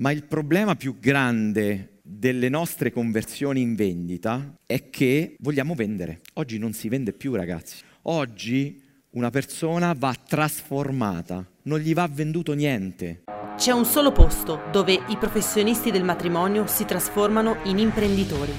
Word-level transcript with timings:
Ma 0.00 0.12
il 0.12 0.24
problema 0.24 0.76
più 0.76 0.98
grande 0.98 1.98
delle 2.02 2.48
nostre 2.48 2.90
conversioni 2.90 3.60
in 3.60 3.74
vendita 3.74 4.54
è 4.64 4.88
che 4.88 5.36
vogliamo 5.40 5.74
vendere. 5.74 6.20
Oggi 6.34 6.56
non 6.56 6.72
si 6.72 6.88
vende 6.88 7.12
più, 7.12 7.34
ragazzi. 7.34 7.82
Oggi 8.04 8.82
una 9.10 9.28
persona 9.28 9.92
va 9.94 10.14
trasformata, 10.14 11.46
non 11.64 11.80
gli 11.80 11.92
va 11.92 12.08
venduto 12.10 12.54
niente. 12.54 13.24
C'è 13.56 13.72
un 13.72 13.84
solo 13.84 14.10
posto 14.10 14.62
dove 14.72 14.94
i 15.08 15.18
professionisti 15.18 15.90
del 15.90 16.04
matrimonio 16.04 16.66
si 16.66 16.86
trasformano 16.86 17.58
in 17.64 17.78
imprenditori. 17.78 18.52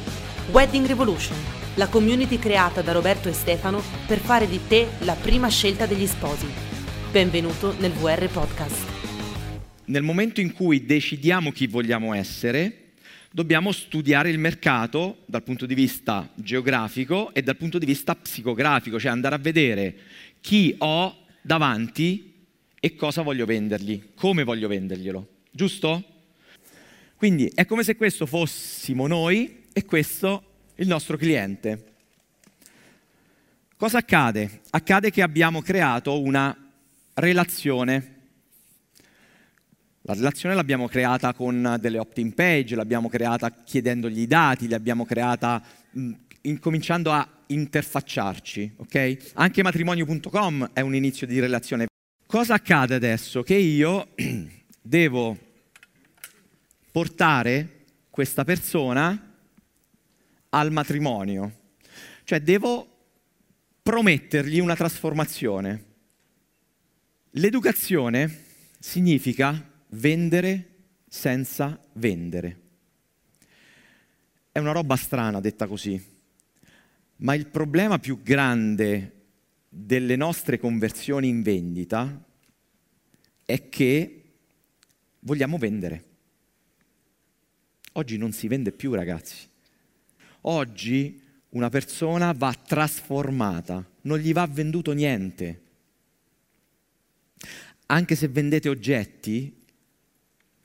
Wedding 0.52 0.86
Revolution, 0.86 1.38
la 1.74 1.88
community 1.88 2.38
creata 2.38 2.84
da 2.84 2.92
Roberto 2.92 3.30
e 3.30 3.34
Stefano 3.34 3.82
per 4.06 4.20
fare 4.20 4.48
di 4.48 4.60
te 4.68 4.90
la 5.00 5.16
prima 5.16 5.48
scelta 5.48 5.88
degli 5.88 6.06
sposi. 6.06 6.46
Benvenuto 7.12 7.74
nel 7.80 7.94
VR 7.94 8.30
Podcast. 8.30 8.91
Nel 9.86 10.04
momento 10.04 10.40
in 10.40 10.54
cui 10.54 10.86
decidiamo 10.86 11.52
chi 11.52 11.66
vogliamo 11.66 12.14
essere, 12.14 12.92
dobbiamo 13.32 13.72
studiare 13.72 14.30
il 14.30 14.38
mercato 14.38 15.24
dal 15.26 15.42
punto 15.42 15.66
di 15.66 15.74
vista 15.74 16.30
geografico 16.36 17.34
e 17.34 17.42
dal 17.42 17.58
punto 17.58 17.80
di 17.80 17.86
vista 17.86 18.16
psicografico, 18.16 19.00
cioè 19.00 19.12
andare 19.12 19.36
a 19.36 19.40
vedere 19.40 19.96
chi 20.40 20.76
ho 20.78 21.26
davanti 21.42 22.32
e 22.80 22.96
cosa 22.96 23.24
voglio 23.24 23.46
vendergli, 23.46 24.10
come 24.16 24.44
voglio 24.44 24.68
venderglielo, 24.68 25.28
giusto? 25.50 26.04
Quindi 27.16 27.52
è 27.54 27.66
come 27.66 27.84
se 27.84 27.96
questo 27.96 28.26
fossimo 28.26 29.08
noi 29.08 29.64
e 29.74 29.86
questo 29.86 30.44
il 30.76 30.88
nostro 30.88 31.18
cliente. 31.18 31.86
Cosa 33.78 33.98
accade? 33.98 34.62
Accade 34.70 35.10
che 35.10 35.24
abbiamo 35.24 35.62
creato 35.62 36.22
una 36.22 36.56
relazione 37.16 38.21
la 40.12 40.18
relazione 40.18 40.56
l'abbiamo 40.56 40.88
creata 40.88 41.34
con 41.34 41.78
delle 41.80 41.98
opt-in 41.98 42.34
page, 42.34 42.76
l'abbiamo 42.76 43.08
creata 43.08 43.50
chiedendogli 43.52 44.20
i 44.20 44.28
dati, 44.28 44.68
l'abbiamo 44.68 45.06
creata 45.06 45.62
mh, 45.92 46.12
incominciando 46.42 47.12
a 47.12 47.28
interfacciarci, 47.48 48.74
ok? 48.78 49.32
Anche 49.36 49.64
matrimonio.com 49.64 50.72
è 50.74 50.82
un 50.82 50.96
inizio 50.96 51.26
di 51.28 51.40
relazione. 51.40 51.86
Cosa 52.26 52.56
accade 52.56 52.96
adesso? 52.96 53.42
Che 53.44 53.56
io 53.56 54.10
devo 54.82 55.38
portare 56.92 57.86
questa 58.10 58.44
persona 58.44 59.34
al 60.50 60.72
matrimonio, 60.72 61.60
cioè 62.26 62.42
devo 62.42 62.86
promettergli 63.82 64.60
una 64.60 64.76
trasformazione. 64.76 65.86
L'educazione 67.32 68.44
significa 68.78 69.70
vendere 69.92 70.68
senza 71.08 71.82
vendere. 71.94 72.60
È 74.52 74.60
una 74.60 74.72
roba 74.72 74.96
strana 74.96 75.40
detta 75.40 75.68
così, 75.68 76.02
ma 77.18 77.34
il 77.36 77.48
problema 77.48 78.00
più 78.00 78.22
grande 78.22 79.20
delle 79.70 80.16
nostre 80.16 80.60
conversioni 80.60 81.30
in 81.30 81.42
vendita 81.42 82.24
è 83.46 83.70
che 83.70 84.24
vogliamo 85.20 85.58
vendere. 85.58 86.06
Oggi 87.94 88.18
non 88.18 88.32
si 88.32 88.48
vende 88.48 88.72
più, 88.72 88.94
ragazzi. 88.94 89.48
Oggi 90.42 91.22
una 91.50 91.70
persona 91.70 92.32
va 92.32 92.54
trasformata, 92.54 93.86
non 94.02 94.18
gli 94.18 94.32
va 94.32 94.48
venduto 94.48 94.94
niente. 94.94 95.62
Anche 97.88 98.16
se 98.16 98.30
vendete 98.30 98.70
oggetti, 98.70 99.61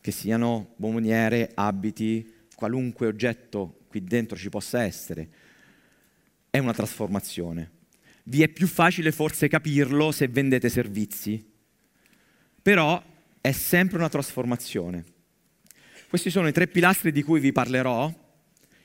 che 0.07 0.12
siano 0.12 0.75
bomboniere, 0.77 1.51
abiti, 1.55 2.33
qualunque 2.55 3.09
oggetto 3.09 3.81
qui 3.89 4.05
dentro 4.05 4.37
ci 4.37 4.49
possa 4.51 4.85
essere, 4.85 5.29
è 6.49 6.59
una 6.59 6.73
trasformazione. 6.73 7.73
Vi 8.23 8.41
è 8.41 8.47
più 8.47 8.69
facile 8.69 9.11
forse 9.11 9.49
capirlo 9.49 10.12
se 10.12 10.28
vendete 10.28 10.69
servizi, 10.69 11.45
però 12.62 13.03
è 13.41 13.50
sempre 13.50 13.97
una 13.99 14.09
trasformazione. 14.09 15.05
Questi 16.09 16.31
sono 16.31 16.47
i 16.47 16.53
tre 16.53 16.69
pilastri 16.69 17.11
di 17.11 17.25
cui 17.25 17.41
vi 17.41 17.50
parlerò 17.50 18.09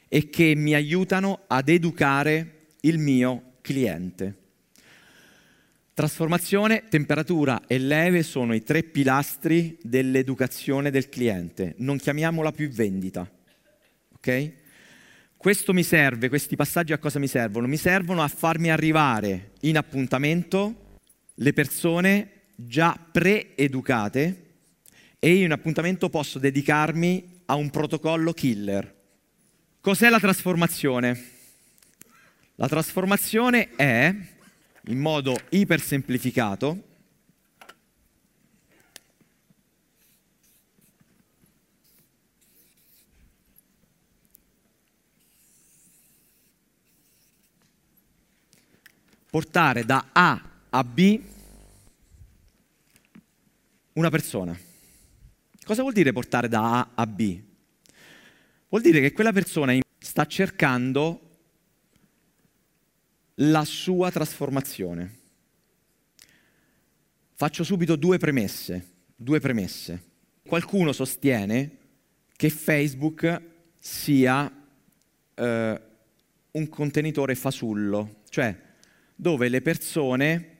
e 0.07 0.29
che 0.31 0.55
mi 0.55 0.73
aiutano 0.73 1.41
ad 1.45 1.69
educare 1.69 2.69
il 2.79 2.97
mio 2.97 3.57
cliente. 3.61 4.39
Trasformazione, 6.01 6.85
temperatura 6.89 7.61
e 7.67 7.77
leve 7.77 8.23
sono 8.23 8.55
i 8.55 8.63
tre 8.63 8.81
pilastri 8.81 9.77
dell'educazione 9.83 10.89
del 10.89 11.09
cliente. 11.09 11.75
Non 11.77 11.99
chiamiamola 11.99 12.51
più 12.51 12.69
vendita. 12.69 13.29
Ok? 14.15 14.51
Questo 15.37 15.73
mi 15.73 15.83
serve, 15.83 16.27
questi 16.27 16.55
passaggi 16.55 16.91
a 16.91 16.97
cosa 16.97 17.19
mi 17.19 17.27
servono? 17.27 17.67
Mi 17.67 17.77
servono 17.77 18.23
a 18.23 18.27
farmi 18.29 18.71
arrivare 18.71 19.51
in 19.59 19.77
appuntamento 19.77 20.97
le 21.35 21.53
persone 21.53 22.31
già 22.55 22.97
pre-educate 23.11 24.45
e 25.19 25.33
io 25.33 25.45
in 25.45 25.51
appuntamento 25.51 26.09
posso 26.09 26.39
dedicarmi 26.39 27.41
a 27.45 27.53
un 27.53 27.69
protocollo 27.69 28.33
killer. 28.33 28.91
Cos'è 29.79 30.09
la 30.09 30.19
trasformazione? 30.19 31.25
La 32.55 32.67
trasformazione 32.67 33.75
è 33.75 34.15
in 34.85 34.99
modo 34.99 35.35
ipersemplificato 35.49 36.89
portare 49.31 49.85
da 49.85 50.09
A 50.11 50.41
a 50.69 50.83
B 50.83 51.19
una 53.93 54.09
persona. 54.09 54.57
Cosa 55.63 55.81
vuol 55.81 55.93
dire 55.93 56.11
portare 56.11 56.47
da 56.47 56.79
A 56.79 56.89
a 56.95 57.07
B? 57.07 57.41
Vuol 58.67 58.81
dire 58.81 58.99
che 58.99 59.13
quella 59.13 59.31
persona 59.31 59.77
sta 59.97 60.25
cercando 60.25 61.30
la 63.35 63.63
sua 63.65 64.11
trasformazione. 64.11 65.19
Faccio 67.33 67.63
subito 67.63 67.95
due 67.95 68.17
premesse, 68.17 68.87
due 69.15 69.39
premesse. 69.39 70.09
Qualcuno 70.45 70.91
sostiene 70.91 71.77
che 72.35 72.49
Facebook 72.49 73.41
sia 73.79 74.51
eh, 75.33 75.81
un 76.51 76.69
contenitore 76.69 77.35
fasullo, 77.35 78.21
cioè 78.29 78.55
dove 79.15 79.49
le 79.49 79.61
persone 79.61 80.57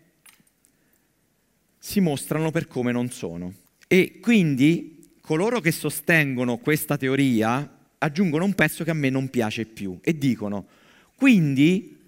si 1.78 2.00
mostrano 2.00 2.52
per 2.52 2.68
come 2.68 2.92
non 2.92 3.10
sono. 3.10 3.54
E 3.88 4.20
quindi 4.20 5.16
coloro 5.22 5.60
che 5.60 5.72
sostengono 5.72 6.58
questa 6.58 6.98
teoria 6.98 7.78
aggiungono 7.98 8.46
un 8.46 8.56
pezzo 8.56 8.84
che 8.84 8.90
a 8.90 8.96
me 8.96 9.10
non 9.10 9.30
piace 9.30 9.66
più 9.66 10.00
e 10.02 10.18
dicono, 10.18 10.68
quindi 11.16 12.01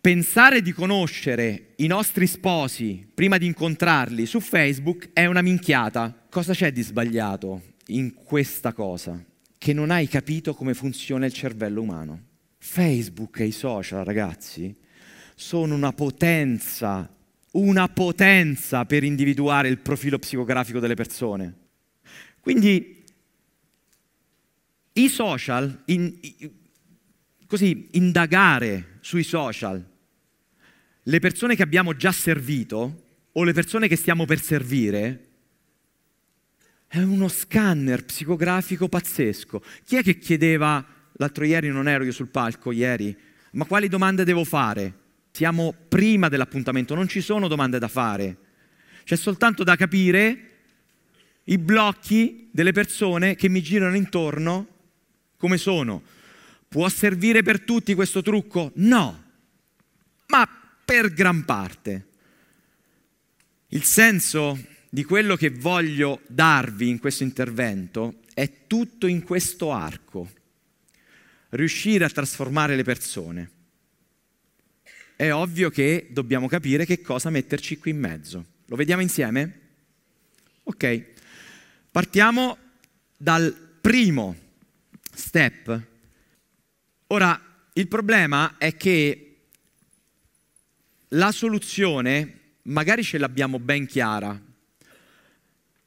pensare 0.00 0.62
di 0.62 0.72
conoscere 0.72 1.74
i 1.76 1.86
nostri 1.86 2.26
sposi 2.26 3.06
prima 3.12 3.36
di 3.36 3.46
incontrarli 3.46 4.26
su 4.26 4.40
Facebook 4.40 5.10
è 5.12 5.26
una 5.26 5.42
minchiata. 5.42 6.26
Cosa 6.30 6.52
c'è 6.52 6.72
di 6.72 6.82
sbagliato 6.82 7.74
in 7.86 8.14
questa 8.14 8.72
cosa? 8.72 9.22
Che 9.56 9.72
non 9.72 9.90
hai 9.90 10.06
capito 10.06 10.54
come 10.54 10.74
funziona 10.74 11.26
il 11.26 11.32
cervello 11.32 11.82
umano. 11.82 12.22
Facebook 12.58 13.40
e 13.40 13.46
i 13.46 13.52
social, 13.52 14.04
ragazzi, 14.04 14.74
sono 15.34 15.74
una 15.74 15.92
potenza, 15.92 17.12
una 17.52 17.88
potenza 17.88 18.84
per 18.84 19.04
individuare 19.04 19.68
il 19.68 19.78
profilo 19.78 20.18
psicografico 20.18 20.78
delle 20.80 20.94
persone. 20.94 21.54
Quindi 22.40 23.04
i 24.92 25.08
social, 25.08 25.82
in, 25.86 26.18
così 27.46 27.88
indagare 27.92 28.98
sui 29.00 29.22
social 29.22 29.87
le 31.08 31.20
persone 31.20 31.56
che 31.56 31.62
abbiamo 31.62 31.96
già 31.96 32.12
servito 32.12 33.04
o 33.32 33.42
le 33.42 33.52
persone 33.52 33.88
che 33.88 33.96
stiamo 33.96 34.26
per 34.26 34.40
servire 34.40 35.24
è 36.86 36.98
uno 37.00 37.28
scanner 37.28 38.04
psicografico 38.04 38.88
pazzesco. 38.88 39.62
Chi 39.84 39.96
è 39.96 40.02
che 40.02 40.18
chiedeva, 40.18 40.84
l'altro 41.12 41.44
ieri 41.44 41.68
non 41.68 41.88
ero 41.88 42.04
io 42.04 42.12
sul 42.12 42.28
palco, 42.28 42.72
ieri, 42.72 43.16
ma 43.52 43.64
quali 43.64 43.88
domande 43.88 44.24
devo 44.24 44.44
fare? 44.44 45.06
Siamo 45.30 45.74
prima 45.88 46.28
dell'appuntamento, 46.28 46.94
non 46.94 47.08
ci 47.08 47.22
sono 47.22 47.48
domande 47.48 47.78
da 47.78 47.88
fare. 47.88 48.36
C'è 49.04 49.16
soltanto 49.16 49.64
da 49.64 49.76
capire 49.76 50.50
i 51.44 51.56
blocchi 51.56 52.48
delle 52.52 52.72
persone 52.72 53.34
che 53.34 53.48
mi 53.48 53.62
girano 53.62 53.96
intorno 53.96 54.66
come 55.38 55.56
sono. 55.56 56.02
Può 56.68 56.86
servire 56.90 57.42
per 57.42 57.62
tutti 57.62 57.94
questo 57.94 58.20
trucco? 58.20 58.72
No, 58.74 59.24
ma 60.26 60.58
per 60.88 61.12
gran 61.12 61.44
parte. 61.44 62.06
Il 63.68 63.84
senso 63.84 64.58
di 64.88 65.04
quello 65.04 65.36
che 65.36 65.50
voglio 65.50 66.22
darvi 66.28 66.88
in 66.88 66.98
questo 66.98 67.24
intervento 67.24 68.20
è 68.32 68.66
tutto 68.66 69.06
in 69.06 69.22
questo 69.22 69.70
arco. 69.70 70.32
Riuscire 71.50 72.06
a 72.06 72.08
trasformare 72.08 72.74
le 72.74 72.84
persone. 72.84 73.50
È 75.14 75.30
ovvio 75.30 75.68
che 75.68 76.06
dobbiamo 76.08 76.48
capire 76.48 76.86
che 76.86 77.02
cosa 77.02 77.28
metterci 77.28 77.76
qui 77.76 77.90
in 77.90 77.98
mezzo. 77.98 78.44
Lo 78.64 78.76
vediamo 78.76 79.02
insieme? 79.02 79.60
Ok. 80.62 81.04
Partiamo 81.90 82.56
dal 83.14 83.54
primo 83.78 84.34
step. 85.12 85.82
Ora, 87.08 87.38
il 87.74 87.88
problema 87.88 88.56
è 88.56 88.74
che 88.74 89.27
la 91.08 91.32
soluzione 91.32 92.38
magari 92.62 93.02
ce 93.02 93.18
l'abbiamo 93.18 93.58
ben 93.58 93.86
chiara, 93.86 94.40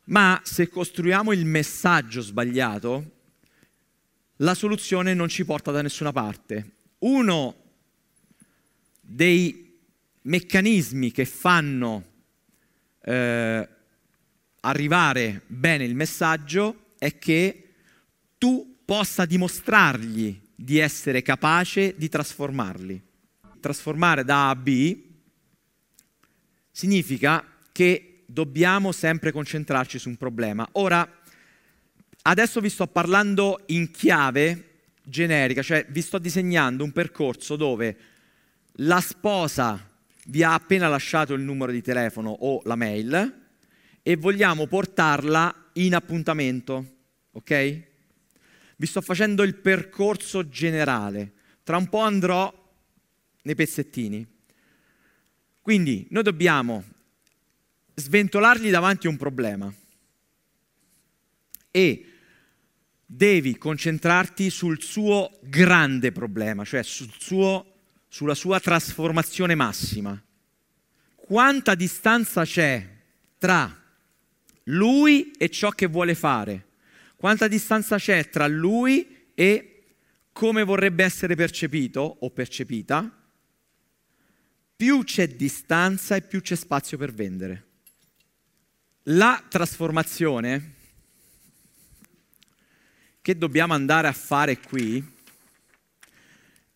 ma 0.05 0.41
se 0.43 0.67
costruiamo 0.67 1.31
il 1.31 1.45
messaggio 1.45 2.21
sbagliato, 2.21 3.19
la 4.37 4.55
soluzione 4.55 5.13
non 5.13 5.29
ci 5.29 5.45
porta 5.45 5.71
da 5.71 5.81
nessuna 5.81 6.11
parte. 6.11 6.71
Uno 6.99 7.55
dei 8.99 9.79
meccanismi 10.23 11.11
che 11.11 11.25
fanno 11.25 12.05
eh, 13.01 13.69
arrivare 14.61 15.41
bene 15.47 15.83
il 15.83 15.95
messaggio 15.95 16.93
è 16.97 17.17
che 17.17 17.73
tu 18.37 18.79
possa 18.83 19.25
dimostrargli 19.25 20.39
di 20.55 20.77
essere 20.79 21.21
capace 21.21 21.95
di 21.95 22.09
trasformarli. 22.09 23.01
Trasformare 23.59 24.23
da 24.23 24.47
A 24.47 24.49
a 24.49 24.55
B 24.55 25.09
significa 26.71 27.45
che 27.71 28.23
dobbiamo 28.25 28.91
sempre 28.91 29.31
concentrarci 29.31 29.99
su 29.99 30.09
un 30.09 30.17
problema. 30.17 30.67
Ora, 30.73 31.07
adesso 32.23 32.59
vi 32.61 32.69
sto 32.69 32.87
parlando 32.87 33.63
in 33.67 33.91
chiave 33.91 34.69
generica, 35.03 35.61
cioè 35.61 35.85
vi 35.89 36.01
sto 36.01 36.17
disegnando 36.17 36.83
un 36.83 36.91
percorso 36.91 37.55
dove 37.55 37.97
la 38.75 39.01
sposa 39.01 39.89
vi 40.27 40.43
ha 40.43 40.53
appena 40.53 40.87
lasciato 40.87 41.33
il 41.33 41.41
numero 41.41 41.71
di 41.71 41.81
telefono 41.81 42.29
o 42.29 42.61
la 42.65 42.75
mail 42.75 43.39
e 44.01 44.15
vogliamo 44.15 44.67
portarla 44.67 45.69
in 45.73 45.93
appuntamento, 45.95 46.85
ok? 47.31 47.81
Vi 48.77 48.85
sto 48.87 49.01
facendo 49.01 49.43
il 49.43 49.55
percorso 49.55 50.47
generale. 50.47 51.33
Tra 51.63 51.77
un 51.77 51.87
po' 51.89 51.99
andrò 51.99 52.51
nei 53.43 53.55
pezzettini. 53.55 54.30
Quindi 55.61 56.07
noi 56.09 56.23
dobbiamo 56.23 56.83
sventolargli 57.93 58.71
davanti 58.71 59.07
un 59.07 59.15
problema 59.15 59.71
e 61.69 62.05
devi 63.05 63.57
concentrarti 63.57 64.49
sul 64.49 64.81
suo 64.81 65.39
grande 65.43 66.11
problema, 66.11 66.65
cioè 66.65 66.81
sul 66.81 67.11
suo, 67.17 67.81
sulla 68.07 68.33
sua 68.33 68.59
trasformazione 68.59 69.53
massima. 69.53 70.19
Quanta 71.15 71.75
distanza 71.75 72.43
c'è 72.43 72.87
tra 73.37 73.79
lui 74.63 75.31
e 75.37 75.49
ciò 75.49 75.69
che 75.69 75.85
vuole 75.85 76.15
fare? 76.15 76.67
Quanta 77.15 77.47
distanza 77.47 77.97
c'è 77.97 78.29
tra 78.29 78.47
lui 78.47 79.27
e 79.35 79.83
come 80.31 80.63
vorrebbe 80.63 81.03
essere 81.03 81.35
percepito 81.35 82.17
o 82.19 82.31
percepita? 82.31 83.20
Più 84.81 85.03
c'è 85.03 85.27
distanza 85.27 86.15
e 86.15 86.23
più 86.23 86.41
c'è 86.41 86.55
spazio 86.55 86.97
per 86.97 87.13
vendere. 87.13 87.65
La 89.03 89.43
trasformazione 89.47 90.73
che 93.21 93.37
dobbiamo 93.37 93.75
andare 93.75 94.07
a 94.07 94.11
fare 94.11 94.57
qui 94.57 95.07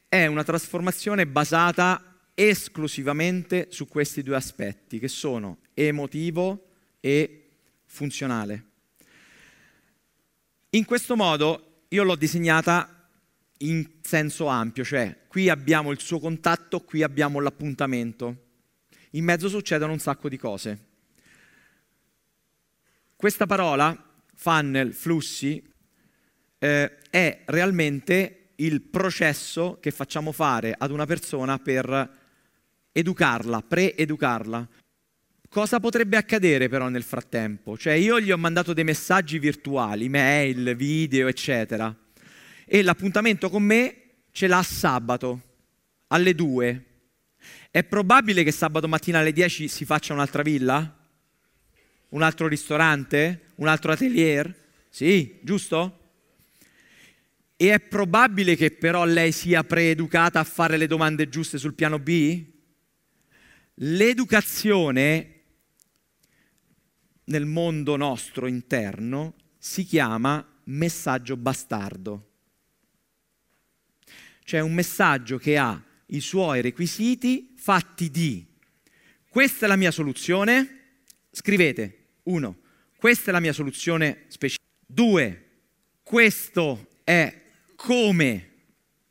è 0.08 0.28
una 0.28 0.44
trasformazione 0.44 1.26
basata 1.26 2.20
esclusivamente 2.36 3.70
su 3.72 3.88
questi 3.88 4.22
due 4.22 4.36
aspetti, 4.36 5.00
che 5.00 5.08
sono 5.08 5.62
emotivo 5.74 6.74
e 7.00 7.48
funzionale. 7.86 8.66
In 10.70 10.86
questo 10.86 11.16
modo 11.16 11.86
io 11.88 12.04
l'ho 12.04 12.16
disegnata 12.16 13.10
in 13.60 14.02
senso 14.16 14.46
ampio, 14.46 14.86
cioè 14.86 15.14
qui 15.28 15.50
abbiamo 15.50 15.92
il 15.92 16.00
suo 16.00 16.20
contatto, 16.20 16.80
qui 16.80 17.04
abbiamo 17.04 17.42
l'appuntamento. 17.42 18.44
In 19.12 19.26
mezzo 19.26 19.50
succedono 19.50 19.92
un 19.92 20.00
sacco 20.00 20.30
di 20.30 20.38
cose. 20.38 20.80
Questa 23.14 23.46
parola, 23.46 23.94
funnel, 24.34 24.94
flussi, 24.94 25.62
eh, 26.60 26.98
è 27.10 27.42
realmente 27.44 28.52
il 28.56 28.82
processo 28.84 29.80
che 29.82 29.92
facciamo 29.92 30.32
fare 30.32 30.74
ad 30.78 30.92
una 30.92 31.06
persona 31.06 31.60
per 31.60 32.10
educarla, 32.94 33.62
pre-educarla. 33.68 34.68
Cosa 35.50 35.82
potrebbe 35.82 36.16
accadere 36.16 36.70
però 36.70 36.88
nel 36.88 37.04
frattempo? 37.04 37.78
Cioè 37.78 37.94
io 37.94 38.22
gli 38.22 38.32
ho 38.32 38.38
mandato 38.38 38.72
dei 38.72 38.86
messaggi 38.86 39.40
virtuali, 39.40 40.08
mail, 40.08 40.74
video, 40.78 41.28
eccetera 41.28 41.94
e 42.66 42.82
l'appuntamento 42.82 43.50
con 43.50 43.64
me 43.64 44.05
ce 44.36 44.48
l'ha 44.48 44.64
sabato 44.64 45.42
alle 46.08 46.36
2. 46.36 46.86
È 47.72 47.86
probabile 47.86 48.44
che 48.44 48.52
sabato 48.52 48.86
mattina 48.86 49.20
alle 49.20 49.32
10 49.32 49.70
si 49.70 49.86
faccia 49.86 50.12
un'altra 50.12 50.42
villa? 50.42 50.94
Un 52.10 52.22
altro 52.22 52.50
ristorante? 52.50 53.52
Un 53.56 53.70
altro 53.70 53.94
atelier? 53.94 54.54
Sì, 54.90 55.40
giusto? 55.42 56.00
E 57.56 57.74
è 57.74 57.80
probabile 57.80 58.58
che 58.58 58.72
però 58.72 59.06
lei 59.06 59.32
sia 59.32 59.64
preeducata 59.64 60.42
a 60.42 60.44
fare 60.44 60.76
le 60.76 60.88
domande 60.88 61.30
giuste 61.30 61.58
sul 61.58 61.74
piano 61.74 61.98
B? 61.98 62.44
L'educazione 63.76 65.44
nel 67.24 67.46
mondo 67.46 67.96
nostro 67.96 68.48
interno 68.48 69.36
si 69.58 69.86
chiama 69.86 70.46
messaggio 70.66 71.38
bastardo. 71.38 72.32
C'è 74.46 74.60
un 74.60 74.74
messaggio 74.76 75.40
che 75.40 75.58
ha 75.58 75.82
i 76.08 76.20
suoi 76.20 76.62
requisiti 76.62 77.56
fatti 77.58 78.12
di. 78.12 78.46
Questa 79.28 79.66
è 79.66 79.68
la 79.68 79.76
mia 79.76 79.90
soluzione, 79.90 80.98
scrivete, 81.32 82.10
uno, 82.24 82.60
questa 82.96 83.32
è 83.32 83.34
la 83.34 83.40
mia 83.40 83.54
soluzione 83.54 84.26
specifica, 84.28 84.70
due, 84.86 85.46
questo 86.04 86.90
è 87.04 87.42
come 87.76 88.52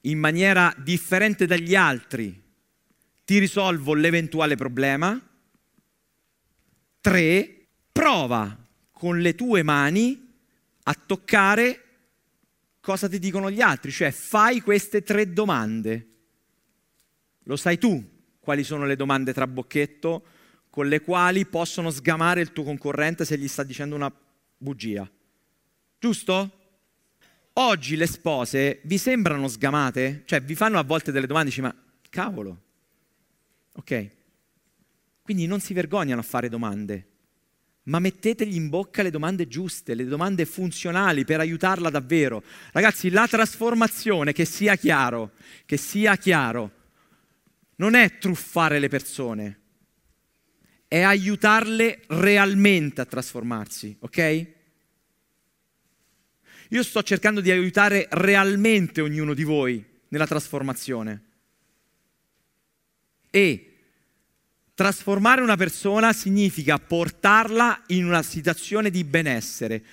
in 0.03 0.21
maniera 0.21 0.73
differente 0.79 1.47
dagli 1.47 1.75
altri 1.75 2.43
ti 3.25 3.38
risolvo 3.38 3.95
l'eventuale 3.95 4.55
problema, 4.55 5.21
tre, 7.00 7.67
prova 7.91 8.57
con 8.93 9.19
le 9.19 9.35
tue 9.35 9.64
mani 9.64 10.33
a 10.85 10.95
toccare 10.95 11.84
cosa 12.85 13.09
ti 13.09 13.19
dicono 13.19 13.50
gli 13.50 13.62
altri, 13.62 13.91
cioè 13.91 14.11
fai 14.11 14.61
queste 14.61 15.03
tre 15.03 15.33
domande. 15.33 16.09
Lo 17.45 17.57
sai 17.57 17.79
tu 17.79 18.12
quali 18.38 18.62
sono 18.62 18.85
le 18.85 18.95
domande 18.95 19.33
tra 19.33 19.47
bocchetto 19.47 20.26
con 20.69 20.87
le 20.87 21.00
quali 21.00 21.47
possono 21.47 21.88
sgamare 21.88 22.43
il 22.43 22.53
tuo 22.53 22.62
concorrente 22.62 23.25
se 23.25 23.38
gli 23.38 23.49
sta 23.49 23.62
dicendo 23.62 23.95
una 23.95 24.12
bugia. 24.59 25.11
Giusto? 25.99 26.59
Oggi 27.55 27.97
le 27.97 28.07
spose 28.07 28.81
vi 28.85 28.99
sembrano 28.99 29.49
sgamate? 29.49 30.23
Cioè 30.26 30.43
vi 30.43 30.55
fanno 30.55 30.79
a 30.79 30.83
volte 30.83 31.11
delle 31.11 31.26
domande 31.26 31.49
dici 31.49 31.62
ma 31.62 31.75
cavolo. 32.11 32.62
Ok? 33.76 34.11
Quindi 35.23 35.47
non 35.47 35.61
si 35.61 35.73
vergognano 35.73 36.21
a 36.21 36.25
fare 36.25 36.50
domande 36.50 37.12
ma 37.85 37.99
mettetegli 37.99 38.55
in 38.55 38.69
bocca 38.69 39.03
le 39.03 39.11
domande 39.11 39.47
giuste, 39.47 39.95
le 39.95 40.05
domande 40.05 40.47
funzionali 40.47 41.25
per 41.25 41.41
aiutarla 41.41 41.91
davvero. 41.91 42.43
Ragazzi, 42.73 43.11
la 43.11 43.26
trasformazione, 43.26 44.33
che 44.33 44.45
sia 44.45 44.76
chiaro, 44.76 45.33
che 45.67 45.76
sia 45.76 46.17
chiaro, 46.17 46.71
non 47.76 47.95
è 47.95 48.19
truffare 48.19 48.79
le 48.79 48.88
persone, 48.88 49.61
è 50.88 51.00
aiutarle 51.00 52.03
realmente 52.09 53.00
a 53.00 53.05
trasformarsi, 53.05 53.97
ok? 53.99 54.47
Io 56.71 56.83
sto 56.83 57.03
cercando 57.03 57.41
di 57.41 57.50
aiutare 57.50 58.09
realmente 58.11 59.00
ognuno 59.00 59.35
di 59.35 59.45
voi 59.45 59.85
nella 60.09 60.26
trasformazione. 60.26 61.23
E 63.31 63.74
Trasformare 64.76 65.40
una 65.40 65.54
persona 65.57 66.12
significa 66.12 66.78
portarla 66.78 67.85
in 67.88 68.07
una 68.07 68.25
situazione 68.25 68.90
di 68.90 69.04
benessere. 69.04 69.85